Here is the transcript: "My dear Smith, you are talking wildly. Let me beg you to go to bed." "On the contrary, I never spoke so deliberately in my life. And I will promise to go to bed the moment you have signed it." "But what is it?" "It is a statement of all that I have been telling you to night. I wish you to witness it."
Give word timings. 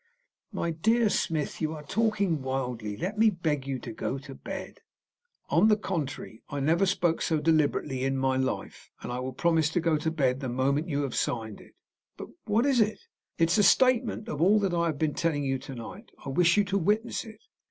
"My 0.51 0.71
dear 0.71 1.09
Smith, 1.09 1.61
you 1.61 1.73
are 1.75 1.83
talking 1.83 2.41
wildly. 2.41 2.97
Let 2.97 3.19
me 3.19 3.29
beg 3.29 3.67
you 3.67 3.77
to 3.77 3.91
go 3.91 4.17
to 4.17 4.33
bed." 4.33 4.79
"On 5.51 5.67
the 5.67 5.77
contrary, 5.77 6.41
I 6.49 6.59
never 6.59 6.87
spoke 6.87 7.21
so 7.21 7.39
deliberately 7.39 8.03
in 8.03 8.17
my 8.17 8.35
life. 8.35 8.89
And 9.03 9.11
I 9.11 9.19
will 9.19 9.31
promise 9.33 9.69
to 9.69 9.79
go 9.79 9.97
to 9.97 10.09
bed 10.09 10.39
the 10.39 10.49
moment 10.49 10.89
you 10.89 11.03
have 11.03 11.13
signed 11.13 11.61
it." 11.61 11.75
"But 12.17 12.29
what 12.45 12.65
is 12.65 12.81
it?" 12.81 13.01
"It 13.37 13.51
is 13.51 13.59
a 13.59 13.63
statement 13.63 14.27
of 14.27 14.41
all 14.41 14.57
that 14.61 14.73
I 14.73 14.87
have 14.87 14.97
been 14.97 15.13
telling 15.13 15.43
you 15.43 15.59
to 15.59 15.75
night. 15.75 16.09
I 16.25 16.29
wish 16.29 16.57
you 16.57 16.63
to 16.63 16.79
witness 16.79 17.23
it." 17.23 17.41